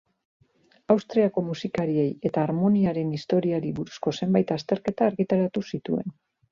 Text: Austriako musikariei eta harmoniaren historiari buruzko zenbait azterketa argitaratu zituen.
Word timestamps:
Austriako 0.93 1.43
musikariei 1.49 2.07
eta 2.31 2.43
harmoniaren 2.47 3.15
historiari 3.19 3.77
buruzko 3.83 4.19
zenbait 4.23 4.59
azterketa 4.59 5.11
argitaratu 5.13 5.69
zituen. 5.75 6.23